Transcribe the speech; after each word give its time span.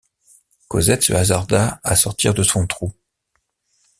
Cosette 0.67 1.03
se 1.03 1.13
hasarda 1.13 1.79
à 1.83 1.95
sortir 1.95 2.33
de 2.33 2.41
son 2.41 2.65
trou. 2.65 2.91